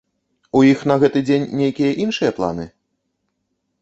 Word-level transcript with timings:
У 0.59 0.61
іх 0.69 0.79
на 0.93 0.97
гэты 1.03 1.19
дзень 1.29 1.47
нейкія 1.61 1.91
іншыя 2.07 2.31
планы? 2.39 2.65